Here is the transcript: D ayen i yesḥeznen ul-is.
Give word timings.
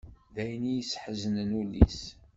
D 0.33 0.37
ayen 0.43 0.63
i 0.71 0.73
yesḥeznen 0.75 1.51
ul-is. 1.61 2.01